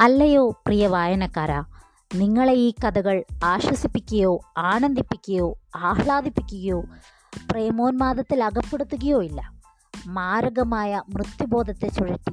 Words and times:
അല്ലയോ 0.00 0.50
പ്രിയ 0.50 0.86
വായനക്കാരാ? 0.86 1.64
നിങ്ങളെ 2.14 2.52
ഈ 2.52 2.72
കഥകൾ 2.84 3.24
ആശ്വസിപ്പിക്കുകയോ 3.44 4.40
ആനന്ദിപ്പിക്കുകയോ 4.58 5.58
ആഹ്ലാദിപ്പിക്കുകയോ 5.76 6.80
പ്രേമോന്മാദത്തിൽ 7.50 8.44
അകപ്പെടുത്തുകയോ 8.44 9.22
ഇല്ല. 9.22 9.52
മാരകമായ 10.06 11.02
മൃത്യുബോധത്തെ 11.14 11.88
ചുഴറ്റി 11.88 12.30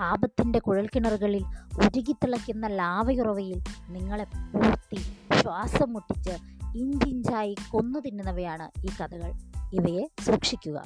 പാപത്തിന്റെ 0.00 0.58
കുഴൽക്കിണറുകളിൽ 0.58 1.44
ഉരുകിത്തിളയ്ക്കുന്ന 1.78 2.66
ലാവയുറവയിൽ 2.66 3.62
നിങ്ങളെ 3.88 4.24
പൂർത്തി 4.24 4.96
ശ്വാസം 5.42 5.92
മുട്ടിച്ച് 5.92 6.32
ഇഞ്ചിഞ്ചായി 6.76 7.56
കൊന്നു 7.70 7.98
തിന്നുന്നവയാണ് 7.98 8.86
ഈ 8.86 8.88
കഥകൾ. 9.00 9.32
ഇവയെ 9.72 10.08
സൂക്ഷിക്കുക. 10.24 10.82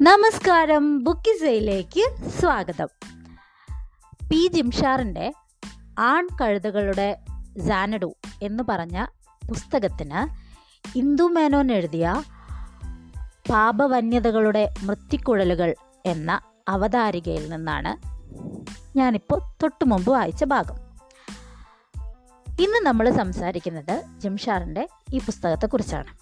നമസ്കാരം. 0.00 1.04
ബുക്കിസയിലേക്ക് 1.04 2.30
സ്വാഗതം. 2.40 2.88
പി 4.30 4.50
ജിംഷാറിന്റെ 4.54 5.32
ആൺകഴുതകളുടെ 5.98 7.18
ജാനഡു 7.56 8.14
എന്ന് 8.42 8.62
പറഞ്ഞ 8.68 9.04
പുസ്തകത്തിന് 9.48 10.28
ഇന്ദു 10.98 11.24
മേനോൻ 11.24 11.72
എഴുതിയ 11.72 12.22
പാപവന്യതകളുടെ 13.50 14.74
മൃത്തിക്കുഴലുകൾ 14.82 15.74
എന്ന 16.06 16.40
അവതാരികയിൽ 16.68 17.48
നിന്നാണ് 17.48 18.10
ഞാനിപ്പോൾ 18.98 19.40
തൊട്ടു 19.62 19.84
മുമ്പ് 19.84 20.10
വായിച്ച 20.10 20.44
ഭാഗം. 20.44 20.74
ഇന്ന് 22.60 22.86
നമ്മൾ 22.86 23.10
സംസാരിക്കുന്നത് 23.10 24.04
ജിംഷാറിന്റെ 24.18 24.88
ഈ 25.14 25.18
പുസ്തകത്തെക്കുറിച്ചാണ്. 25.18 26.12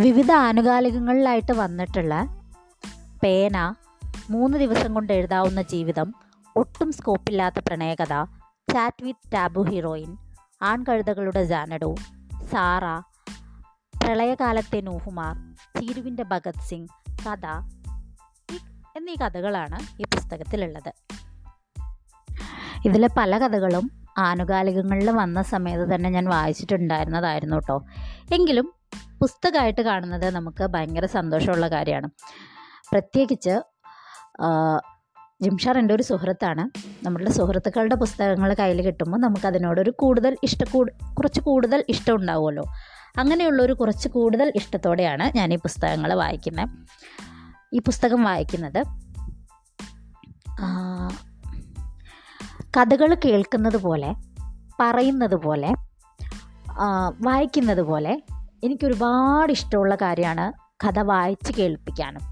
വിവിധ 0.00 0.32
ആനുകാലികങ്ങളിലായിട്ട് 0.32 1.52
വന്നിട്ടുള്ള 1.52 2.42
പേന 3.22 3.74
മൂന്ന് 4.30 4.58
ദിവസം 4.58 4.94
കൊണ്ട് 4.94 5.12
എഴുതാവുന്ന 5.12 5.62
ജീവിതം 5.62 6.14
ഒട്ടും 6.56 6.92
സ്കോപ്പില്ലാത്ത 6.92 7.54
പ്രണയകഥ 7.58 8.24
ചാറ്റ് 8.72 9.04
വിത്ത് 9.04 9.32
ടാബു 9.32 9.60
ഹീറോയിൻ 9.60 10.16
ആൺകഴുതകളുടെ 10.62 11.44
ജാനഡു 11.44 11.94
സാറ 12.52 12.84
പ്രളയകാലത്തെ 14.04 14.80
നൂഹുമാർ 14.80 15.34
ചീരുവിന്റെ 15.80 16.22
ഭഗത് 16.22 16.60
സിംഗ് 16.60 16.88
കഥ 17.26 17.46
എന്നീ 18.96 19.14
കഥകളാണ് 19.14 20.02
ഈ 20.02 20.04
പുസ്തകത്തിലുള്ളത്. 20.04 20.92
ഇതിലെ 22.84 23.08
പല 23.18 23.38
കഥകളും 23.38 23.90
ആനുകാലികങ്ങളിൽ 24.18 25.10
വന്ന 25.10 25.42
സമയത്ത് 25.42 25.94
തന്നെ 25.94 26.10
ഞാൻ 26.10 26.28
വായിച്ചിട്ടുണ്ടായിരുന്നതായിരുന്നു 26.28 27.56
കേട്ടോ. 27.56 27.86
എങ്കിലും 28.34 28.72
പുസ്തകമായിട്ട് 29.20 29.80
കാണുന്നത് 29.80 30.30
നമുക്ക് 30.30 30.66
ഭയങ്കര 30.66 31.06
സന്തോഷമുള്ള 31.06 31.68
കാര്യമാണ്. 31.68 32.10
പ്രത്യേകിച്ച് 32.92 33.71
ജിംഷാർ 35.42 35.78
എന്റെ 35.78 35.94
ഒരു 35.94 36.02
സുഹൃത്താണ്. 36.02 36.78
നമ്മളുടെ 37.04 37.30
സുഹൃത്തുക്കളുടെ 37.30 37.94
പുസ്തകങ്ങൾ 37.94 38.54
കയ്യിൽ 38.54 38.82
കിട്ടുമ്പോൾ 38.82 39.18
നമുക്ക് 39.18 39.46
അതിനോടൊരു 39.46 39.90
കൂടുതൽ 39.90 40.36
ഇഷ്ട 40.42 40.64
കുറച്ച് 41.18 41.40
കൂടുതൽ 41.40 41.84
ഇഷ്ടം 41.88 42.14
ഉണ്ടാവുമല്ലോ. 42.14 42.64
അങ്ങനെയുള്ളൊരു 43.16 43.72
കുറച്ച് 43.72 44.08
കൂടുതൽ 44.08 44.52
ഇഷ്ടത്തോടെയാണ് 44.56 45.36
ഞാൻ 45.36 45.52
ഈ 45.52 45.56
പുസ്തകങ്ങൾ 45.56 46.14
വായിക്കുന്നത് 46.14 46.68
ഈ 47.72 47.78
പുസ്തകം 47.78 48.24
വായിക്കുന്നത് 48.24 48.84
കഥകൾ 52.76 53.14
കേൾക്കുന്നത് 53.14 53.76
പോലെ 53.76 54.14
പറയുന്നത് 54.80 55.34
പോലെ 55.34 55.74
വായിക്കുന്നത് 57.20 57.82
പോലെ 57.82 58.22
എനിക്കൊരുപാട് 58.64 59.52
ഇഷ്ടമുള്ള 59.52 59.94
കാര്യമാണ് 59.94 60.52
കഥ 60.86 60.98
വായിച്ച് 60.98 61.52
കേൾപ്പിക്കാനും. 61.52 62.31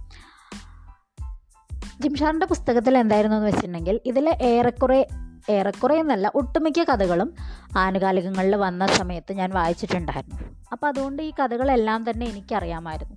ജിംഷാറിന്റെ 2.00 2.46
പുസ്തകത്തിൽ 2.46 2.98
എന്തായിരുന്നു 2.98 3.36
എന്ന് 3.36 3.48
വെച്ചിട്ടുണ്ടെങ്കിൽ 3.48 4.00
ഇതിലെ 4.06 4.38
ഏറെക്കുറെ 4.42 5.06
ഏറെക്കുറെ 5.50 5.94
എന്നല്ല 5.94 6.32
ഒട്ടുമിക്ക 6.34 6.84
കഥകളും 6.84 7.34
ആനുകാലികങ്ങളിൽ 7.76 8.56
വന്ന 8.56 8.86
സമയത്ത് 8.86 9.32
ഞാൻ 9.32 9.50
വായിച്ചിട്ടുണ്ടായിരുന്നു. 9.50 10.36
അപ്പോൾ 10.72 10.86
അതുകൊണ്ട് 10.86 11.22
ഈ 11.22 11.30
കഥകളെല്ലാം 11.30 12.10
തന്നെ 12.10 12.26
എനിക്കറിയാമായിരുന്നു. 12.26 13.16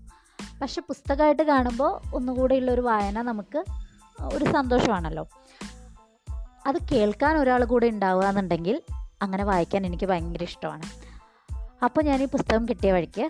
പക്ഷെ 0.62 0.82
പുസ്തകമായിട്ട് 0.82 1.44
കാണുമ്പോൾ 1.44 2.16
ഒന്നുകൂടെയുള്ളൊരു 2.16 2.82
വായന 2.82 3.22
നമുക്ക് 3.22 3.64
ഒരു 4.22 4.46
സന്തോഷമാണല്ലോ. 4.46 5.28
അത് 6.68 6.76
കേൾക്കാൻ 6.92 7.38
ഒരാൾ 7.38 7.66
കൂടെ 7.66 7.88
ഉണ്ടാവുക 7.88 8.26
എന്നുണ്ടെങ്കിൽ 8.26 8.82
അങ്ങനെ 9.22 9.44
വായിക്കാൻ 9.44 9.86
എനിക്ക് 9.86 10.06
ഭയങ്കര 10.06 10.44
ഇഷ്ടമാണ്. 10.44 10.84
അപ്പോൾ 11.84 12.02
ഞാൻ 12.02 12.24
ഈ 12.24 12.26
പുസ്തകം 12.26 12.66
കിട്ടിയ 12.66 12.92
വഴിക്ക് 12.92 13.30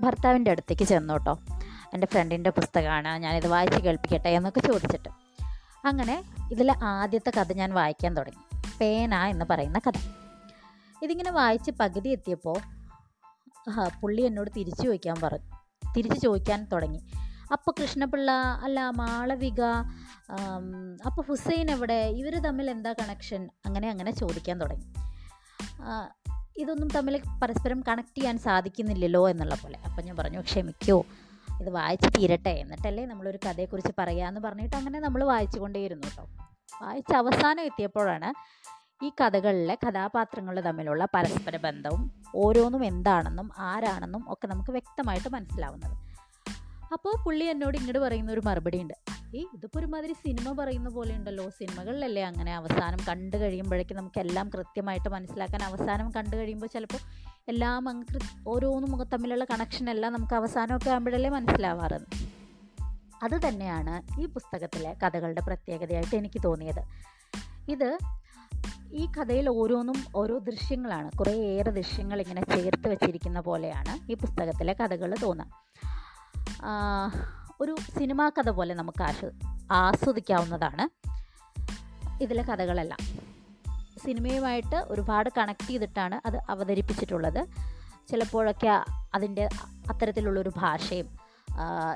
ഭർത്താവിന്റെ 0.00 0.50
അടുത്തേക്ക് 0.50 0.82
ചെന്നു 0.82 1.14
കേട്ടോ. 1.14 1.38
എന്റെ 1.94 2.06
ഫ്രണ്ടിന്റെ 2.06 2.50
പുസ്തകമാണ്. 2.50 3.08
ഞാനിത് 3.08 3.48
വായിച്ച് 3.48 3.80
കേൾപ്പിക്കട്ടെ 3.80 4.28
എന്നൊക്കെ 4.28 4.60
ചോദിച്ചിട്ട്. 4.60 5.08
അങ്ങനെ 5.84 6.16
ഇതിലെ 6.52 6.74
ആദ്യത്തെ 6.84 7.30
കഥ 7.30 7.52
ഞാൻ 7.52 7.70
വായിക്കാൻ 7.74 8.12
തുടങ്ങി. 8.16 8.42
പേന 8.80 9.14
എന്ന് 9.14 9.44
പറയുന്ന 9.50 9.78
കഥ. 9.78 9.98
ഇതിങ്ങനെ 11.02 11.30
വായിച്ച് 11.30 11.70
പകുതി 11.70 12.08
എത്തിയപ്പോൾ 12.08 12.58
പുള്ളി 14.02 14.22
എന്നോട് 14.22 14.50
തിരിച്ചു 14.56 14.82
ചോദിക്കാൻ 14.82 15.16
പറഞ്ഞു. 15.22 15.50
തിരിച്ചു 15.96 16.18
ചോദിക്കാൻ 16.18 16.64
തുടങ്ങി. 16.64 17.00
അപ്പോൾ 17.52 17.72
കൃഷ്ണപിള്ള 17.80 18.30
അല്ല 18.64 18.90
മാളവിക 18.90 19.62
അപ്പോൾ 21.06 21.22
ഹുസൈൻ 21.28 21.70
എവിടെ? 21.70 22.00
ഇവർ 22.20 22.34
തമ്മിൽ 22.38 22.70
എന്താ 22.70 22.92
കണക്ഷൻ 22.92 23.48
അങ്ങനെ 23.66 23.90
അങ്ങനെ 23.90 24.10
ചോദിക്കാൻ 24.10 24.60
തുടങ്ങി. 24.60 24.86
ഇതൊന്നും 26.56 26.88
തമ്മിൽ 26.88 27.20
പരസ്പരം 27.42 27.80
കണക്ട് 27.88 28.16
ചെയ്യാൻ 28.16 28.38
സാധിക്കുന്നില്ലല്ലോ 28.38 29.22
എന്നുള്ള 29.30 29.54
പോലെ. 29.54 29.78
അപ്പം 29.88 30.04
ഞാൻ 30.04 30.16
പറഞ്ഞു 30.16 30.40
ക്ഷമിക്കൂ. 30.40 30.98
ഇത് 31.60 31.70
വായിച്ച് 31.70 32.08
തീരട്ടെ. 32.18 32.50
എന്നിട്ടല്ലേ 32.50 33.06
നമ്മളൊരു 33.06 33.38
കഥയെക്കുറിച്ച് 33.46 33.92
പറയാമെന്ന് 33.98 34.40
പറഞ്ഞിട്ട് 34.40 34.76
അങ്ങനെ 34.76 35.00
നമ്മൾ 35.00 35.24
വായിച്ചു 35.24 35.58
കൊണ്ടേയിരുന്നു 35.58 36.06
കേട്ടോ 36.06 36.24
വായിച്ച് 36.82 37.14
അവസാനം 37.14 37.62
എത്തിയപ്പോഴാണ് 37.62 38.34
ഈ 39.04 39.12
കഥകളിലെ 39.20 39.74
കഥാപാത്രങ്ങൾ 39.74 40.60
തമ്മിലുള്ള 40.60 41.04
പരസ്പര 41.14 41.56
ബന്ധവും 41.56 42.02
ഓരോന്നും 42.34 42.84
എന്താണെന്നും 42.84 43.50
ആരാണെന്നും 43.58 44.32
ഒക്കെ 44.32 44.46
നമുക്ക് 44.46 44.70
വ്യക്തമായിട്ട് 44.70 45.28
മനസ്സിലാവുന്നത്. 45.28 46.09
അപ്പോൾ 46.92 47.22
പുള്ളി 47.24 47.44
എന്നോട് 47.44 47.76
ഇങ്ങോട്ട് 47.76 47.98
പറയുന്ന 47.98 48.32
ഒരു 48.32 48.42
മറുപടി 48.44 48.82
ഉണ്ട് 48.82 48.94
ഈ 49.36 49.46
ഇതിപ്പോൾ 49.54 49.78
ഒരുമാതിരി 49.78 50.12
സിനിമ 50.12 50.52
പറയുന്ന 50.52 50.88
പോലെ 50.88 51.16
ഉണ്ടല്ലോ. 51.16 51.50
സിനിമകളിലല്ലേ 51.50 52.22
അങ്ങനെ 52.22 52.54
അവസാനം 52.54 52.98
കണ്ടു 53.08 53.36
കഴിയുമ്പോഴേക്കും 53.36 53.96
നമുക്കെല്ലാം 53.96 54.50
കൃത്യമായിട്ട് 54.50 55.08
മനസ്സിലാക്കാൻ 55.08 55.62
അവസാനം 55.62 56.10
കണ്ടു 56.10 56.36
കഴിയുമ്പോൾ 56.36 56.66
ചിലപ്പോൾ 56.66 56.98
എല്ലാം 57.48 57.88
അങ്ങ് 57.88 58.20
ഓരോന്നും 58.48 59.02
തമ്മിലുള്ള 59.02 59.44
കണക്ഷൻ 59.44 59.90
എല്ലാം 59.90 60.12
നമുക്ക് 60.12 60.34
അവസാനമൊക്കെ 60.34 60.90
ആകുമ്പോഴല്ലേ 60.90 61.30
മനസ്സിലാവാറ്. 61.30 62.00
അത് 63.22 63.48
തന്നെയാണ് 63.48 64.20
ഈ 64.20 64.26
പുസ്തകത്തിലെ 64.26 64.96
കഥകളുടെ 65.06 65.40
പ്രത്യേകതയായിട്ട് 65.40 66.16
എനിക്ക് 66.16 66.40
തോന്നിയത്. 66.44 66.82
ഇത് 67.68 67.98
ഈ 68.92 69.06
കഥയിൽ 69.06 69.48
ഓരോന്നും 69.48 70.04
ഓരോ 70.16 70.38
ദൃശ്യങ്ങളാണ്. 70.38 71.10
കുറേയേറെ 71.18 71.70
ദൃശ്യങ്ങൾ 71.70 72.20
ഇങ്ങനെ 72.20 72.44
ചേർത്ത് 72.44 72.88
വെച്ചിരിക്കുന്ന 72.88 73.40
പോലെയാണ് 73.40 74.12
ഈ 74.12 74.14
പുസ്തകത്തിലെ 74.14 74.72
കഥകൾ 74.72 75.16
തോന്നുക. 75.22 75.46
ഒരു 77.60 77.76
സിനിമാ 77.98 78.28
കഥ 78.28 78.50
പോലെ 78.50 78.74
നമുക്ക് 78.74 79.02
ആസ്വ 79.02 79.30
ആസ്വദിക്കാവുന്നതാണ്. 79.70 80.84
ഇതിലെ 82.22 82.42
കഥകളെല്ലാം. 82.42 82.98
സിനിമയുമായിട്ട് 84.04 84.76
ഒരുപാട് 84.76 85.30
കണക്ട് 85.38 85.66
ചെയ്തിട്ടാണ് 85.66 86.26
അത് 86.26 86.36
അവതരിപ്പിച്ചിട്ടുള്ളത്. 86.48 87.46
ചിലപ്പോഴൊക്കെ 88.10 88.84
അതിന്റെ 89.14 89.48
അത്തരത്തിലുള്ളൊരു 89.90 90.52
ഭാഷയും 90.56 91.06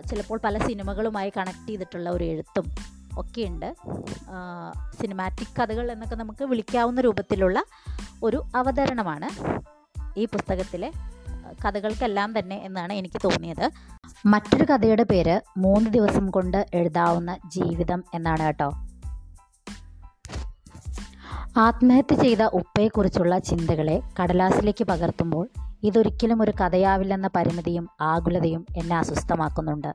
ചിലപ്പോൾ 0.08 0.40
പല 0.44 0.66
സിനിമകളുമായി 0.66 1.32
കണക്ട് 1.36 1.68
ചെയ്തിട്ടുള്ള 1.68 2.10
ഒരു 2.10 2.24
എഴുത്തും 2.24 2.64
ഒക്കെയുണ്ട്. 3.18 3.74
സിനിമാറ്റിക് 5.00 5.60
കഥകൾ 5.60 5.92
എന്നൊക്കെ 5.92 6.16
നമുക്ക് 6.16 6.44
വിളിക്കാവുന്ന 6.44 7.00
രൂപത്തിലുള്ള 7.00 7.64
ഒരു 8.22 8.42
അവതരണമാണ് 8.54 9.28
ഈ 10.18 10.24
പുസ്തകത്തിലെ 10.24 10.92
കഥകൾക്കെല്ലാം 11.64 12.38
തന്നെ 12.38 12.56
എന്നാണ് 12.56 12.92
എനിക്ക് 12.92 13.20
തോന്നിയത്. 13.24 13.70
മറ്റൊരു 14.26 14.64
കഥയുടെ 14.64 15.02
പേര് 15.02 15.40
മൂന്ന് 15.58 15.90
ദിവസം 15.90 16.30
കൊണ്ട് 16.30 16.66
എഴുതാവുന്ന 16.74 17.38
ജീവിതം 17.46 18.04
എന്നാണ് 18.14 18.42
കേട്ടോ. 18.42 18.72
ആത്മഹത്യ 21.56 22.14
ചെയ്ത 22.14 22.42
ഉപ്പയെക്കുറിച്ചുള്ള 22.42 23.38
ചിന്തകളെ 23.38 24.02
കടലാസിലേക്ക് 24.22 24.84
പകർത്തുമ്പോൾ 24.84 25.48
ഇതൊരിക്കലും 25.82 26.42
ഒരു 26.42 26.50
കഥയാവില്ലെന്ന 26.50 27.30
പരിമിതിയും 27.36 27.88
ആകുലതയും 28.00 28.66
എന്നെ 28.76 28.98
അസ്വസ്ഥമാക്കുന്നുണ്ട്. 28.98 29.94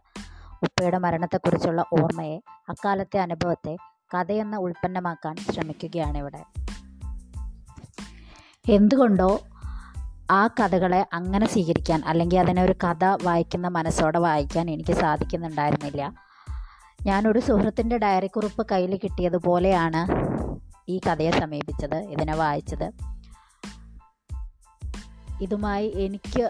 ഉപ്പയുടെ 0.64 0.98
മരണത്തെക്കുറിച്ചുള്ള 0.98 1.86
ഓർമ്മയെ 1.94 2.42
അക്കാലത്തെ 2.70 3.18
അനുഭവത്തെ 3.18 3.78
കഥയെന്ന 4.16 4.58
ഉൽപ്പന്നമാക്കാൻ 4.58 5.36
ശ്രമിക്കുകയാണ് 5.36 6.18
ഇവിടെ. 6.18 6.44
എന്തുകൊണ്ടോ 8.70 9.40
ആ 10.32 10.48
കഥകളെ 10.48 11.06
അങ്ങനെ 11.14 11.48
സ്വീകരിക്കാൻ 11.48 12.02
അല്ലെങ്കിൽ 12.06 12.40
അതിനെ 12.40 12.64
ഒരു 12.64 12.76
കഥ 12.84 13.06
വായിക്കുന്ന 13.24 13.68
മനസ്സോടെ 13.68 14.20
വായിക്കാൻ 14.20 14.70
എനിക്ക് 14.70 14.94
സാധിക്കുന്നുണ്ടായിരുന്നില്ല. 14.94 16.14
ഞാനൊരു 17.06 17.40
സുഹൃത്തിന്റെ 17.40 17.98
ഡയറി 17.98 18.28
കുറിപ്പ് 18.28 18.68
കയ്യിൽ 18.72 19.00
കിട്ടിയതുപോലെയാണ് 19.04 20.02
ഈ 20.92 21.00
കഥയെ 21.08 21.32
സമീപിച്ചത് 21.32 21.96
ഇതിനെ 21.96 22.36
വായിച്ചത്. 22.36 22.92
ഇതുമായി 25.42 25.88
എനിക്ക് 25.96 26.44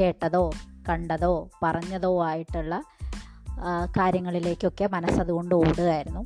കേട്ടതോ 0.00 0.50
കണ്ടതോ 0.88 1.50
പറഞ്ഞതോ 1.62 2.24
ആയിട്ടുള്ള 2.24 2.82
കാര്യങ്ങളിലേക്കൊക്കെ 3.98 4.86
മനസ്സതുകൊണ്ട് 4.86 5.54
ഓടുകയായിരുന്നു. 5.54 6.22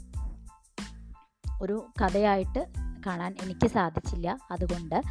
ഒരു 1.62 1.86
കഥയായിട്ട് 2.02 2.66
കാണാൻ 3.06 3.36
എനിക്ക് 3.42 3.66
സാധിച്ചില്ല. 3.66 4.38
അതുകൊണ്ട് 4.50 5.02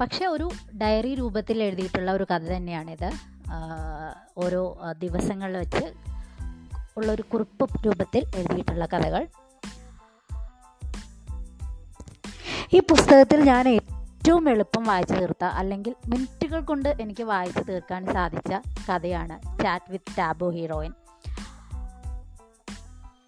പക്ഷേ 0.00 0.26
ഒരു 0.26 0.50
ഡയറി 0.82 1.14
രൂപത്തിൽ 1.14 1.62
എഴുതിയിട്ടുള്ള 1.62 2.12
ഒരു 2.12 2.26
കഥ 2.30 2.38
തന്നെയാണിത്. 2.38 3.10
ഓരോ 4.38 4.80
ദിവസങ്ങളിൽ 4.98 5.56
വെച്ച് 5.56 5.92
ഉള്ളൊരു 6.96 7.22
കുറിപ്പ് 7.22 7.86
രൂപത്തിൽ 7.86 8.22
എഴുതിയിട്ടുള്ള 8.36 8.86
കഥകൾ. 8.86 9.26
ഈ 12.72 12.80
പുസ്തകത്തിൽ 12.80 13.40
ഞാൻ 13.40 13.68
ഏറ്റവും 13.68 14.50
എളുപ്പം 14.50 14.84
വായിച്ചു 14.84 15.14
തീർത്ത 15.14 15.44
അല്ലെങ്കിൽ 15.44 15.94
മിനിറ്റുകൾ 16.06 16.60
കൊണ്ട് 16.60 16.88
എനിക്ക് 16.88 17.22
വായിച്ചു 17.22 17.60
തീർക്കാൻ 17.60 18.12
സാധിച്ച 18.12 18.52
കഥയാണ് 18.90 19.62
ചാറ്റ് 19.62 19.92
വിത്ത് 19.92 20.16
ടാബോ 20.18 20.50
ഹീറോയിൻ 20.50 20.92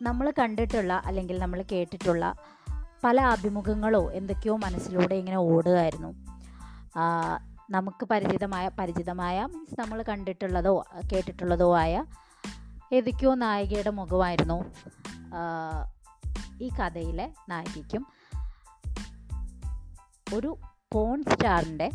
നമ്മൾ 0.03 0.33
കണ്ടിട്ടുള്ള 0.39 1.03
അല്ലെങ്കിൽ 1.07 1.39
നമ്മൾ 1.39 1.65
കേട്ടിട്ടുള്ള 1.73 2.35
പല 3.05 3.21
അഭിമുഖങ്ങളോ 3.21 4.13
എന്തൊക്കെയോ 4.13 4.57
മനസ്സിലൂടെ 4.57 5.15
ഇങ്ങനെ 5.15 5.37
ഓടുകയായിരുന്നു. 5.37 6.32
നമുക്ക് 7.71 8.05
പരിചിതമായ 8.05 8.69
പരിചിതമായ 8.69 9.47
മീൻസ് 9.47 9.81
നമ്മൾ 9.81 10.03
കണ്ടിട്ടുള്ളതോ 10.03 10.85
കേട്ടിട്ടുള്ളതോ 11.13 11.77
ആയ 11.77 12.05
ഏതൊക്കെയോ 12.93 13.35
നായികയുടെ 13.35 13.91
മുഖമായിരുന്നു 13.91 14.59
ഈ 16.63 16.69
കഥയിലെ 16.69 17.33
നായികയ്ക്കും. 17.49 18.07
ഒരു 20.35 20.57
പോൺ 20.93 21.25
സ്റ്റാറിന്റെ 21.25 21.91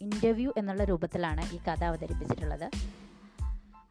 ഇന്റർവ്യൂ 0.00 0.52
എന്നുള്ള 0.56 0.84
രൂപത്തിലാണ് 0.84 1.42
ഈ 1.52 1.58
കഥ 1.58 1.84
അവതരിപ്പിച്ചിട്ടുള്ളത്. 1.84 2.70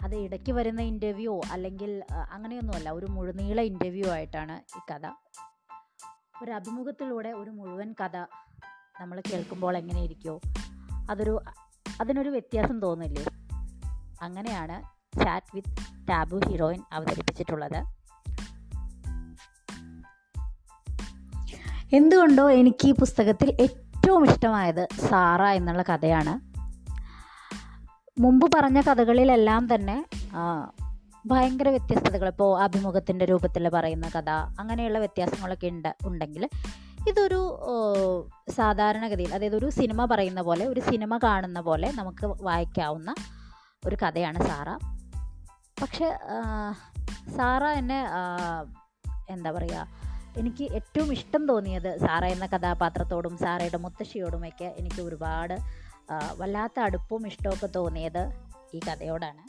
അത് 0.04 0.16
ഇടയ്ക്ക് 0.16 0.52
വരുന്ന 0.52 0.82
ഇന്റർവ്യൂ 0.82 1.42
അല്ലെങ്കിൽ 1.52 2.04
അങ്ങനെയൊന്നുമല്ല 2.32 2.90
ഒരു 2.90 3.06
മുഴുനീള 3.06 3.62
ഇന്റർവ്യൂ 3.62 4.08
ആയിട്ടാണ് 4.08 4.56
ഈ 4.78 4.82
കഥ. 4.92 5.12
ഒരു 6.44 6.52
അഭിമുഖത്തിലൂടെ 6.52 7.30
ഒരു 7.30 7.50
മുഴുവൻ 7.50 7.96
കഥ 8.02 8.18
നമ്മൾ 9.02 9.22
കേൾക്കുമ്പോൾ 9.22 9.78
എങ്ങനെ 9.78 10.02
ഇരിക്കുമോ 10.02 10.40
അതൊരു 11.10 11.40
അതിനൊരു 12.02 12.30
വ്യത്യാസം 12.30 12.80
തോന്നില്ലേ? 12.80 13.26
അങ്ങനെയാണ് 14.22 14.78
ചാറ്റ് 15.20 15.56
വിത്ത് 15.56 16.08
ടാബു 16.08 16.38
ഹീറോയിൻ 16.48 16.82
അവതരിപ്പിച്ചിട്ടുള്ളത്. 16.94 17.80
എന്തുകൊണ്ടോ 21.96 22.50
എനിക്ക് 22.52 22.88
ഈ 22.88 22.92
പുസ്തകത്തിൽ 22.92 23.58
ഏറ്റവും 23.62 24.24
ഇഷ്ടമായത് 24.32 24.88
സാറ 25.10 25.44
എന്നുള്ള 25.44 25.82
കഥയാണ്. 25.82 26.34
മുമ്പ് 28.22 28.58
പറഞ്ഞ 28.58 28.82
കഥകളിലെല്ലാം 28.82 29.76
തന്നെ 29.76 30.06
ഭയങ്കര 31.26 31.70
വ്യത്യസ്തതകൾ. 31.70 32.28
ഇപ്പോൾ 32.28 32.62
അഭിമുഖത്തിന്റെ 32.62 33.26
രൂപത്തിൽ 33.26 33.70
പറയുന്ന 33.70 34.10
കഥ 34.10 34.30
അങ്ങനെയുള്ള 34.60 35.00
വ്യത്യാസങ്ങളൊക്കെ 35.00 35.68
ഉണ്ട് 35.68 35.96
ഉണ്ടെങ്കിൽ 36.06 36.50
ഇതൊരു 37.10 37.42
സാധാരണഗതിയിൽ 38.50 39.34
അതായത് 39.34 39.56
ഒരു 39.56 39.70
സിനിമ 39.70 40.06
പറയുന്ന 40.06 40.42
പോലെ 40.42 40.66
ഒരു 40.68 40.80
സിനിമ 40.80 41.18
കാണുന്ന 41.18 41.60
പോലെ 41.62 41.92
നമുക്ക് 41.92 42.26
വായിക്കാവുന്ന 42.44 43.16
ഒരു 43.88 43.96
കഥയാണ് 43.96 44.40
സാറ. 44.48 44.70
പക്ഷെ 45.82 46.08
സാറ 47.38 47.64
എന്നെ 47.64 48.00
എന്താ 49.30 49.52
പറയുക 49.52 49.88
എനിക്ക് 50.38 50.64
ഏറ്റവും 50.64 51.14
ഇഷ്ടം 51.14 51.48
തോന്നിയത് 51.48 51.98
സാറ 51.98 52.26
എന്ന 52.26 52.46
കഥാപാത്രത്തോടും 52.46 53.38
സാറയുടെ 53.38 53.78
മുത്തശ്ശിയോടുമൊക്കെ 53.78 54.76
എനിക്ക് 54.78 55.02
ഒരുപാട് 55.02 55.56
വല്ലാത്ത 56.38 56.80
അടുപ്പവും 56.80 57.28
ഇഷ്ടമൊക്കെ 57.28 57.70
തോന്നിയത് 57.76 58.24
ഈ 58.74 58.80
കഥയോടാണ്. 58.80 59.42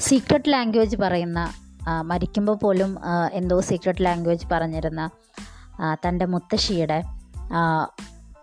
സീക്രട്ട് 0.00 0.52
ലാംഗ്വേജ് 0.52 0.96
പറയുന്ന 0.96 1.52
മരിക്കുമ്പോൾ 2.00 2.56
പോലും 2.56 2.98
എന്തോ 3.32 3.60
സീക്രട്ട് 3.60 4.04
ലാംഗ്വേജ് 4.04 4.46
പറഞ്ഞിരുന്ന 4.52 5.10
തന്റെ 5.94 6.24
മുത്തശ്ശിയുടെ 6.24 7.02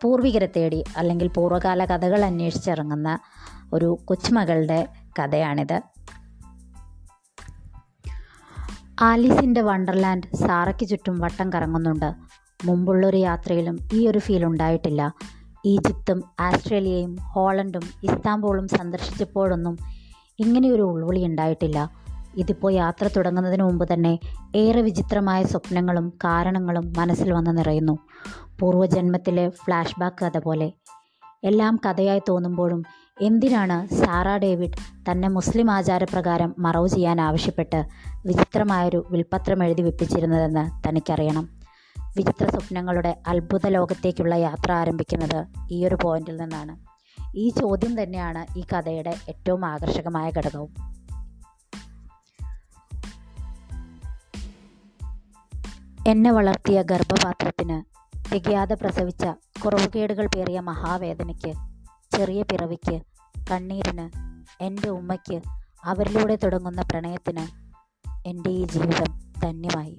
പൂർവികരെ 0.02 0.50
തേടി 0.56 0.84
അല്ലെങ്കിൽ 0.98 1.28
പൂർവകാല 1.28 1.86
കഥകൾ 1.86 2.26
അന്വേഷിച്ചിറങ്ങുന്ന 2.26 3.20
ഒരു 3.74 4.00
കൊച്ചുമകളുടെ 4.06 4.88
കഥയാണിത്. 5.20 5.82
ആലീസിന്റെ 9.02 9.62
വണ്ടർലാൻഡ് 9.62 10.36
സാറയ്ക്ക് 10.36 10.88
ചുറ്റും 10.88 11.20
വട്ടം 11.20 11.54
കറങ്ങുന്നുണ്ട്. 11.54 12.14
മുമ്പുള്ളൊരു 12.66 13.18
യാത്രയിലും 13.18 13.80
ഈ 13.94 14.08
ഒരു 14.08 14.20
ഫീൽ 14.20 14.46
ഉണ്ടായിട്ടില്ല. 14.46 15.14
ഈജിപ്തും 15.66 16.24
ആസ്ട്രേലിയയും 16.40 17.16
ഹോളണ്ടും 17.16 17.82
ഇസ്താംബൂളും 18.04 18.68
സന്ദർശിച്ചപ്പോഴൊന്നും 18.68 19.78
ഇങ്ങനെയൊരു 20.40 20.82
ഉൾവിളി 20.82 21.26
ഉണ്ടായിട്ടില്ല. 21.26 22.05
ഇതിപ്പോൾ 22.38 22.74
യാത്ര 22.74 23.08
തുടങ്ങുന്നതിന് 23.08 23.64
മുമ്പ് 23.64 23.94
തന്നെ 23.94 24.20
ഏറെ 24.56 24.82
വിചിത്രമായ 24.82 25.44
സ്വപ്നങ്ങളും 25.44 26.10
കാരണങ്ങളും 26.10 26.94
മനസ്സിൽ 26.98 27.32
വന്ന് 27.32 27.58
നിറയുന്നു. 27.58 27.98
പൂർവജന്മത്തിലെ 28.60 29.50
ഫ്ലാഷ് 29.50 30.00
ബാക്ക് 30.00 30.26
കഥ 30.26 30.38
പോലെ. 30.38 30.72
എല്ലാം 31.44 31.80
കഥയായി 31.86 32.22
തോന്നുമ്പോഴും 32.30 32.86
എന്തിനാണ് 33.22 33.96
സാറ 33.96 34.38
ഡേവിഡ് 34.38 35.02
തന്നെ 35.12 35.28
മുസ്ലിം 35.28 35.72
ആചാരപ്രകാരം 35.72 36.56
മറവ് 36.60 36.88
ചെയ്യാൻ 36.88 37.22
ആവശ്യപ്പെട്ട് 37.22 37.86
വിചിത്രമായൊരു 38.26 39.08
വിൽപ്പത്രം 39.12 39.64
എഴുതി 39.64 39.82
വെപ്പിച്ചിരുന്നതെന്ന് 39.82 40.88
തനിക്കറിയണം. 40.88 41.50
വിചിത്ര 42.18 42.50
സ്വപ്നങ്ങളുടെ 42.50 43.22
അത്ഭുത 43.28 43.68
ലോകത്തേക്കുള്ള 43.68 44.36
യാത്ര 44.36 44.72
ആരംഭിക്കുന്നത് 44.72 45.46
ഈ 45.72 45.86
ഒരു 45.86 45.98
പോയിന്റിൽ 46.02 46.38
നിന്നാണ്. 46.38 46.96
ഈ 47.36 47.50
ചോദ്യം 47.50 48.04
തന്നെയാണ് 48.04 48.60
ഈ 48.60 48.64
കഥയുടെ 48.74 49.16
ഏറ്റവും 49.30 49.66
ആകർഷകമായ 49.66 50.32
ഘടകവും. 50.38 50.95
എന്നെ 56.08 56.32
വളർത്തിയ 56.32 56.82
ഗർഭപാത്രത്തിന് 56.82 57.84
തികയാതെ 58.34 58.76
പ്രസവിച്ച 58.76 59.26
കുറവുകേടുകൾ 59.66 60.28
പേറിയ 60.28 60.60
മഹാവേദനയ്ക്ക് 60.60 61.54
ചെറിയ 62.18 62.42
പിറവിക്ക് 62.42 63.02
കണ്ണീരിന് 63.52 64.10
എന്റെ 64.64 64.90
ഉമ്മയ്ക്ക് 64.90 65.42
അവരിലൂടെ 65.86 66.36
തുടങ്ങുന്ന 66.36 66.82
പ്രണയത്തിന് 66.82 67.48
എന്റെ 68.28 68.50
ഈ 68.50 68.66
ജീവിതം 68.66 69.34
ധന്യമായി. 69.44 69.98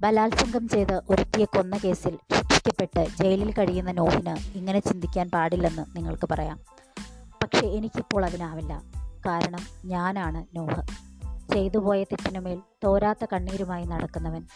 ബലാത്സംഗം 0.00 0.68
ചെയ്ത് 0.68 1.00
ഒരുത്തിയെ 1.10 1.44
കൊന്ന 1.44 1.76
കേസിൽ 1.76 2.18
ശിക്ഷിക്കപ്പെട്ട് 2.32 3.06
ജയിലിൽ 3.22 3.52
കഴിയുന്ന 3.52 3.92
നോഹിന് 3.92 4.56
ഇങ്ങനെ 4.56 4.78
ചിന്തിക്കാൻ 4.80 5.30
പാടില്ലെന്ന് 5.30 5.96
നിങ്ങൾക്ക് 5.96 6.28
പറയാം. 6.30 6.60
പക്ഷേ 7.42 7.66
എനിക്കിപ്പോൾ 7.66 8.24
അതിനാവില്ല. 8.24 8.82
കാരണം 9.26 9.60
ഞാനാണ് 9.84 10.56
നോഹ് 10.56 11.10
ചെയ്തുപോയ 11.52 12.04
തെറ്റിനുമേൽ 12.04 12.62
തോരാത്ത 12.84 13.26
കണ്ണീരുമായി 13.32 13.84
നടക്കുന്നവൻ 13.84 14.46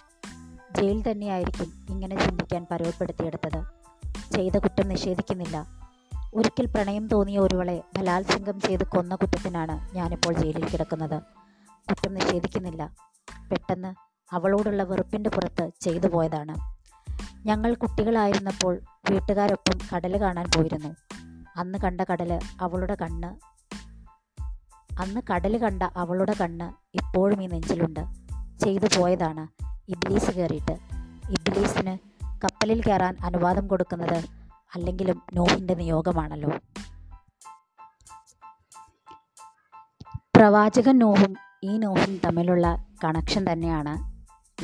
ജയിൽ 0.77 1.11
തന്നെയായിരിക്കും 1.11 1.87
ഇങ്ങനെ 1.91 2.17
ചിന്തിക്കാൻ 2.17 2.67
പരുവപ്പെടുത്തിയെടുത്തത്. 2.71 3.65
ചെയ്ത 4.33 4.53
കുറ്റം 4.59 4.89
നിഷേധിക്കുന്നില്ല. 4.89 5.67
ഒരിക്കൽ 6.35 6.67
പ്രണയം 6.67 7.09
തോന്നിയ 7.09 7.39
ഒരുവളെ 7.39 7.83
ബലാത്സംഗം 7.99 8.61
ചെയ്ത് 8.61 8.87
കൊന്ന 8.87 9.15
കുറ്റത്തിനാണ് 9.15 9.97
ഞാനിപ്പോൾ 9.97 10.35
ജയിലിൽ 10.35 10.69
കിടക്കുന്നത്. 10.69 11.23
കുറ്റം 11.89 12.15
നിഷേധിക്കുന്നില്ല. 12.15 12.97
പെട്ടെന്ന് 13.51 13.95
അവളോടുള്ള 14.35 14.83
വെറുപ്പിന്റെ 14.83 15.31
പുറത്ത് 15.31 15.71
ചെയ്തു 15.81 16.07
പോയതാണ്. 16.07 16.75
ഞങ്ങൾ 17.47 17.75
കുട്ടികളായിരുന്നപ്പോൾ 17.75 18.81
വീട്ടുകാരൊപ്പം 19.11 19.79
കടൽ 19.95 20.21
കാണാൻ 20.21 20.47
പോയിരുന്നു. 20.57 20.97
അന്ന് 21.57 21.79
കണ്ട 21.79 22.01
കടൽ 22.01 22.41
അവളുടെ 22.61 22.95
കണ്ണ് 22.95 23.55
അന്ന് 25.03 25.21
കടൽ 25.33 25.59
കണ്ട 25.59 25.83
അവളുടെ 25.83 26.35
കണ്ണ് 26.41 26.97
ഇപ്പോഴും 26.97 27.43
ഈ 27.43 27.47
നെഞ്ചിലുണ്ട്. 27.47 28.01
ചെയ്തു 28.65 29.01
പോയതാണ്. 29.01 29.64
ഇബ്ലീസ് 29.89 30.31
കയറിയിട്ട്. 30.31 30.73
ഇബ്ലീസിന് 31.31 31.99
കപ്പലിൽ 32.45 32.83
കയറാൻ 32.83 33.17
അനുവാദം 33.25 33.67
കൊടുക്കുന്നത് 33.67 34.25
അല്ലെങ്കിലും 34.75 35.23
നോഹിന്റെ 35.35 35.75
നിയോഗമാണല്ലോ. 35.75 36.51
പ്രവാചകൻ 40.37 40.99
നോഹും 40.99 41.35
ഈ 41.63 41.79
നോഹും 41.79 42.21
തമ്മിലുള്ള 42.25 42.87
കണക്ഷൻ 43.05 43.53
തന്നെയാണ് 43.53 44.15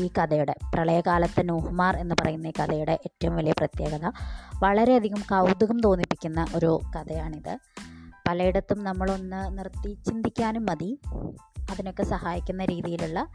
ഈ 0.00 0.10
കഥയുടെ 0.18 0.54
പ്രളയകാലത്തെ 0.74 1.42
നോഹുമാർ 1.42 1.96
എന്ന് 1.96 2.14
പറയുന്ന 2.20 2.46
ഈ 2.46 2.52
കഥയുടെ 2.60 2.92
ഏറ്റവും 2.92 3.36
വലിയ 3.36 3.52
പ്രത്യേകത. 3.52 4.12
വളരെയധികം 4.62 5.20
കൗതുകം 5.30 5.80
തോന്നിപ്പിക്കുന്ന 5.80 6.46
ഒരു 6.54 6.80
കഥയാണിത്. 6.96 7.58
പലയിടത്തും 8.28 8.84
നമ്മളൊന്ന് 8.84 9.58
നിർത്തി 9.58 10.02
ചിന്തിക്കാനും 10.08 10.66
മതി. 10.66 11.00
അതിനൊക്കെ 11.70 12.02
സഹായിക്കുന്ന 12.02 12.64
രീതിയിലുള്ള 12.64 13.26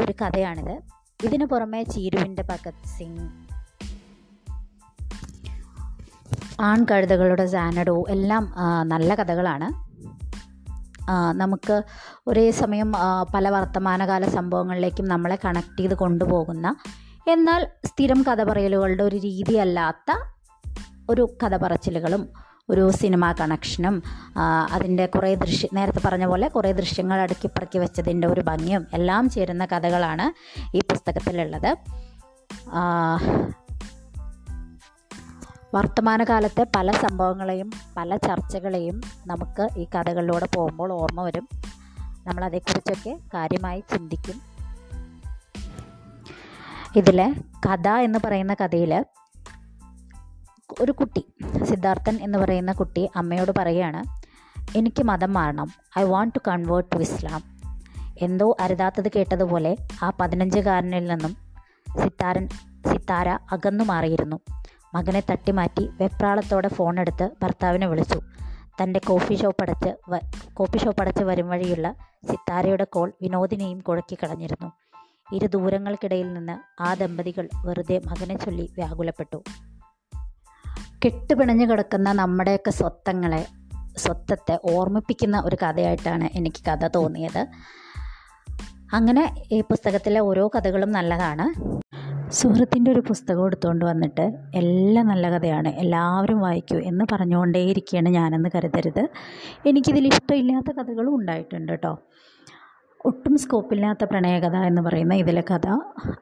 ഒരു 0.00 0.14
കഥയാണിത്. 0.22 0.80
ഇതിനു 1.24 1.44
പുറമെ 1.44 1.82
ചീരുവിന്റെ 1.82 2.42
ഭഗത് 2.42 2.86
സിംഗ് 2.98 3.30
ആൺകഴുതകളുടെ 6.60 7.46
സാനഡോ 7.46 8.04
എല്ലാം 8.08 8.54
നല്ല 8.82 9.14
കഥകളാണ്. 9.14 9.68
നമുക്ക് 11.32 11.82
ഒരേ 12.26 12.50
സമയം 12.50 12.92
പല 13.34 13.48
വർത്തമാനകാല 13.48 14.28
സംഭവങ്ങളിലേക്കും 14.28 15.08
നമ്മളെ 15.08 15.38
കണക്ട് 15.44 15.78
ചെയ്ത് 15.78 15.94
കൊണ്ടുപോകുന്ന 15.94 16.76
എന്നാൽ 17.28 17.66
സ്ഥിരം 17.84 18.22
കഥ 18.22 18.42
പറയലുകളുടെ 18.42 19.02
ഒരു 19.02 19.16
രീതിയല്ലാത്ത 19.16 20.10
ഒരു 21.10 21.36
കഥ 21.42 21.56
പറച്ചിലുകളും 21.56 22.28
ഒരു 22.70 22.90
സിനിമ 22.90 23.32
കണക്ഷനും 23.32 24.02
അതിന്റെ 24.72 25.06
കുറേ 25.06 25.34
ദൃശ്യ 25.34 25.68
നേരത്തെ 25.72 26.00
പറഞ്ഞ 26.04 26.26
പോലെ 26.26 26.48
കുറേ 26.48 26.72
ദൃശ്യങ്ങൾ 26.72 27.20
അടുക്കിപ്പറക്കി 27.20 27.78
വെച്ചതിന്റെ 27.78 28.28
ഒരു 28.28 28.40
ഭംഗിയും 28.40 28.86
എല്ലാം 28.92 29.30
ചേരുന്ന 29.30 29.64
കഥകളാണ് 29.64 30.26
ഈ 30.76 30.78
പുസ്തകത്തിലുള്ളത്. 30.78 31.76
വർത്തമാനകാലത്തെ 35.74 36.66
പല 36.76 36.92
സംഭവങ്ങളെയും 36.92 37.70
പല 37.96 38.16
ചർച്ചകളെയും 38.16 39.00
നമുക്ക് 39.26 39.68
ഈ 39.78 39.86
കഥകളിലൂടെ 39.94 40.48
പോകുമ്പോൾ 40.54 40.92
ഓർമ്മ 40.92 41.22
വരും. 41.22 41.48
നമ്മളതേക്കുറിച്ചൊക്കെ 42.26 43.18
കാര്യമായി 43.34 43.80
ചിന്തിക്കും. 43.80 44.40
ഇതിൽ 46.96 47.34
കഥ 47.66 47.88
എന്ന് 47.88 48.18
പറയുന്ന 48.24 48.54
കഥയിൽ 48.54 49.04
ഒരു 50.80 50.92
കുട്ടി 50.92 51.24
സിദ്ധാർത്ഥൻ 51.64 52.18
എന്ന് 52.22 52.38
പറയുന്ന 52.38 52.72
കുട്ടി 52.72 53.10
അമ്മയോട് 53.16 53.52
പറയുകയാണ് 53.58 54.20
എനിക്ക് 54.78 55.02
മതം 55.02 55.32
മാറണം. 55.32 55.68
I 55.98 56.02
want 56.02 56.34
to 56.34 56.38
convert 56.48 56.96
to 56.96 57.00
Islam 57.00 57.42
എന്തോ 58.20 58.56
അരുതാത്തത് 58.60 59.08
കേട്ടതുപോലെ 59.08 59.76
ആ 60.02 60.12
പതിനഞ്ചുകാരനിൽ 60.20 61.06
നിന്നും 61.06 61.36
സിത്താരൻ 62.02 62.48
സിത്താര 62.92 63.28
അകന്നു 63.28 63.84
മാറിയിരുന്നു. 63.84 64.40
മകനെ 64.94 65.22
തട്ടിമാറ്റി 65.30 65.88
വെപ്രാളത്തോടെ 66.00 66.68
ഫോണെടുത്ത് 66.68 67.30
ഭർത്താവിനെ 67.42 67.86
വിളിച്ചു. 67.86 68.20
തന്റെ 68.82 69.00
കോഫി 69.06 69.34
ഷോപ്പ് 69.34 69.62
അടച്ച് 69.62 70.20
കോഫി 70.54 70.78
ഷോപ്പ് 70.78 71.00
അടച്ച് 71.00 71.24
വരും 71.24 71.48
വഴിയുള്ള 71.48 71.94
സിത്താരയുടെ 72.30 72.84
കോൾ 72.84 73.12
വിനോദിനെയും 73.22 73.80
കുഴക്കിക്കളഞ്ഞിരുന്നു 73.80 74.72
ഇരു 75.32 75.46
ദൂരങ്ങൾക്കിടയിൽ 75.46 76.34
നിന്ന് 76.34 76.82
ആ 76.82 76.94
ദമ്പതികൾ 76.94 77.48
വെറുതെ 77.66 78.00
മകനെ 78.06 78.38
ചൊല്ലി 78.38 78.70
വ്യാകുലപ്പെട്ടു. 78.74 79.42
കെട്ടുപിണഞ്ഞു 81.04 81.66
കിടക്കുന്ന 81.66 82.12
നമ്മുടെയൊക്കെ 82.12 82.70
സ്വത്തങ്ങളെ 82.70 83.46
സ്വത്തത്തെ 83.96 84.58
ഓർമ്മിപ്പിക്കുന്ന 84.64 85.42
ഒരു 85.44 85.56
കഥയായിട്ടാണ് 85.62 86.28
എനിക്ക് 86.34 86.64
കഥ 86.68 86.86
തോന്നിയത്. 86.86 87.46
അങ്ങനെ 88.92 89.34
ഈ 89.52 89.60
പുസ്തകത്തിലെ 89.60 90.20
ഓരോ 90.20 90.50
കഥകളും 90.56 90.92
നല്ലതാണ്. 90.92 91.46
സുഹൃത്തിന്റെ 92.30 92.90
ഒരു 92.90 93.00
പുസ്തകം 93.00 93.46
എടുത്തുകൊണ്ട് 93.46 93.84
വന്നിട്ട് 93.84 94.32
എല്ലാം 94.54 95.06
നല്ല 95.06 95.38
കഥയാണ് 95.38 95.68
എല്ലാവരും 95.68 96.40
വായിക്കൂ 96.40 96.76
എന്ന് 96.76 97.04
പറഞ്ഞുകൊണ്ടേയിരിക്കുകയാണ് 97.12 98.08
ഞാനെന്ന് 98.08 98.48
കരുതരുത്. 98.54 99.08
എനിക്കിതിൽ 99.66 100.06
ഇഷ്ടമില്ലാത്ത 100.06 100.76
കഥകളും 100.76 101.14
ഉണ്ടായിട്ടുണ്ട് 101.14 101.72
കേട്ടോ. 101.72 101.98
ഒട്ടും 103.06 103.38
സ്കോപ്പില്ലാത്ത 103.38 104.04
പ്രണയകഥ 104.04 104.56
എന്ന് 104.56 104.82
പറയുന്ന 104.82 105.14
ഇതിലെ 105.14 105.40
കഥ 105.40 105.66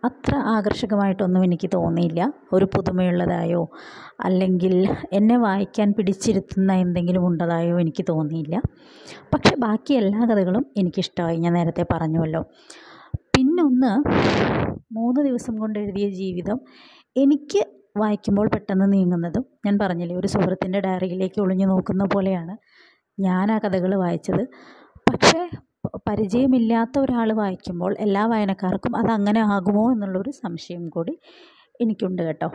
അത്ര 0.04 0.34
ആകർഷകമായിട്ടൊന്നും 0.34 1.44
എനിക്ക് 1.44 1.70
തോന്നിയില്ല. 1.74 2.32
ഒരു 2.52 2.64
പുതുമയുള്ളതായോ 2.64 3.68
അല്ലെങ്കിൽ 4.20 4.96
എന്നെ 5.12 5.36
വായിക്കാൻ 5.38 5.94
പിടിച്ചിരുത്തുന്ന 5.98 6.72
എന്തെങ്കിലും 6.72 7.26
ഉണ്ടതായോ 7.26 7.80
എനിക്ക് 7.80 8.04
തോന്നിയില്ല. 8.08 8.62
പക്ഷെ 9.34 9.56
ബാക്കി 9.58 9.94
എല്ലാ 9.94 10.20
കഥകളും 10.20 10.66
എനിക്കിഷ്ടമായി 10.76 11.36
ഞാൻ 11.36 11.52
നേരത്തെ 11.52 11.86
പറഞ്ഞുവല്ലോ. 11.92 12.42
പിന്നൊന്ന് 13.36 13.92
മൂന്ന് 14.92 15.20
ദിവസം 15.20 15.58
കൊണ്ട് 15.58 15.78
എഴുതിയ 15.78 16.08
ജീവിതം 16.10 16.60
എനിക്ക് 17.16 17.60
വായിക്കുമ്പോൾ 17.98 18.48
പെട്ടെന്ന് 18.48 18.92
നീങ്ങുന്നതും 18.92 19.44
ഞാൻ 19.66 19.78
പറഞ്ഞില്ലേ 19.82 20.16
ഒരു 20.16 20.26
സുഹൃത്തിന്റെ 20.26 20.80
ഡയറിയിലേക്ക് 20.80 21.40
ഒളിഞ്ഞു 21.40 21.66
നോക്കുന്ന 21.66 22.04
പോലെയാണ് 22.04 22.56
ഞാൻ 23.20 23.52
ആ 23.52 23.58
കഥകൾ 23.58 23.94
വായിച്ചത്. 23.94 24.48
പക്ഷേ 25.10 25.48
പരിചയമില്ലാത്ത 25.86 26.98
ഒരാൾ 26.98 27.32
വായിക്കുമ്പോൾ 27.32 27.96
എല്ലാ 27.98 28.26
വായനക്കാർക്കും 28.26 28.96
അതങ്ങനെ 28.96 29.40
ആകുമോ 29.40 29.92
എന്നുള്ളൊരു 29.92 30.30
സംശയം 30.30 30.88
കൂടി 30.88 31.18
എനിക്കുണ്ട് 31.80 32.22
കേട്ടോ. 32.22 32.50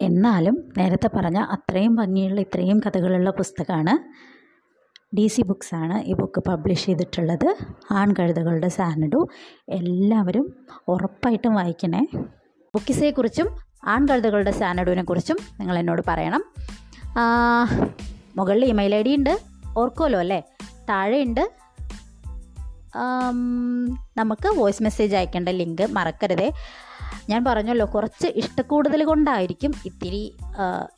എന്നാലും 0.00 0.72
നേരത്തെ 0.78 1.10
പറഞ്ഞ 1.16 1.38
അത്രയും 1.38 1.94
ഭംഗിയുള്ള 1.94 2.40
ഇത്രയും 2.40 2.80
കഥകളുള്ള 2.80 3.30
പുസ്തകമാണ് 3.30 3.94
ഡി 5.16 5.26
സി 5.26 5.42
ബുക്സാണ് 5.42 6.02
ഈ 6.02 6.12
ബുക്ക് 6.12 6.42
പബ്ലിഷ് 6.48 6.86
ചെയ്തിട്ടുള്ളത്. 6.86 7.56
ആൺകഴുതകളുടെ 7.90 8.68
സാനഡു. 8.68 9.28
എല്ലാവരും 9.68 10.56
ഉറപ്പായിട്ടും 10.88 11.54
വായിക്കണേ. 11.54 12.06
ബുക്കിസയെക്കുറിച്ചും 12.74 13.46
ആൺകഴുതകളുടെ 13.86 14.50
സാനഡുവിനെ 14.50 15.02
കുറിച്ചും 15.02 15.36
നിങ്ങൾ 15.60 15.78
എന്നോട് 15.78 16.02
പറയണം 16.08 16.44
മുകളിൽ 18.36 18.64
ഇമെയിൽ 18.64 18.94
ഐ 18.94 19.02
ഡി 19.02 19.16
ഉണ്ട്. 19.16 19.38
ഓർക്കുമല്ലോ 19.78 20.20
അല്ലേ? 20.20 20.42
താഴെയുണ്ട്. 20.88 21.52
നമുക്ക് 24.18 24.48
വോയിസ് 24.58 24.82
മെസ്സേജ് 24.82 25.16
അയക്കേണ്ട 25.16 25.48
ലിങ്ക് 25.48 25.86
മറക്കരുതേ. 25.90 26.52
ഞാൻ 27.28 27.44
പറഞ്ഞല്ലോ 27.44 27.86
കുറച്ച് 27.94 28.26
ഇഷ്ടക്കൂടുതൽ 28.26 29.04
കൊണ്ടായിരിക്കും 29.04 29.72
ഇത്തിരി 29.84 30.36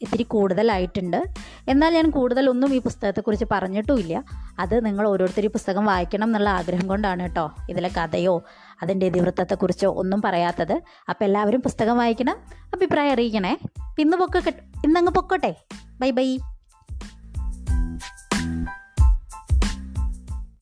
ഇത്തിരി 0.02 0.23
കൂടുതലായിട്ടുണ്ട്. 0.23 1.25
എന്നാൽ 1.68 1.95
ഞാൻ 1.95 2.11
കൂടുതലൊന്നും 2.11 2.75
ഈ 2.75 2.78
പുസ്തകത്തെക്കുറിച്ച് 2.78 3.47
പറഞ്ഞിട്ടുമില്ല. 3.50 4.25
അത് 4.59 4.87
നിങ്ങൾ 4.87 5.09
ഓരോരുത്തർ 5.09 5.45
ഈ 5.45 5.50
പുസ്തകം 5.57 5.87
വായിക്കണം 5.87 6.28
എന്നുള്ള 6.28 6.49
ആഗ്രഹം 6.49 6.87
കൊണ്ടാണ് 6.87 7.23
കേട്ടോ 7.23 7.54
ഇതിലെ 7.71 7.88
കഥയോ 7.88 8.42
അതിന്റെ 8.83 9.07
ഇതിവൃത്തത്തെക്കുറിച്ചോ 9.07 9.90
ഒന്നും 9.95 10.23
പറയാത്തത്. 10.23 10.80
അപ്പോൾ 11.09 11.25
എല്ലാവരും 11.25 11.62
പുസ്തകം 11.62 11.99
വായിക്കണം 11.99 12.38
അഭിപ്രായം 12.75 13.12
അറിയിക്കണേ. 13.12 13.59
ഇന്ന് 13.99 14.16
പൊക്കെ 14.16 14.52
ഇന്നങ്ങ് 14.85 15.12
പൊക്കോട്ടെ. 15.12 15.57
Bye 16.00 16.11
bye. 16.11 16.37